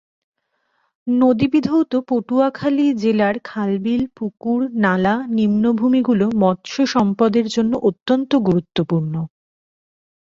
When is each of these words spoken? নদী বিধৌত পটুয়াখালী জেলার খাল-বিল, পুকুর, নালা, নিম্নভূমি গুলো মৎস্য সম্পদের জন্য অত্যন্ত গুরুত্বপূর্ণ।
নদী 1.07 1.47
বিধৌত 1.47 1.91
পটুয়াখালী 2.07 2.85
জেলার 2.93 3.35
খাল-বিল, 3.43 4.03
পুকুর, 4.15 4.61
নালা, 4.75 5.15
নিম্নভূমি 5.29 6.01
গুলো 6.01 6.25
মৎস্য 6.35 6.77
সম্পদের 6.85 7.45
জন্য 7.47 7.73
অত্যন্ত 7.89 8.31
গুরুত্বপূর্ণ। 8.41 9.13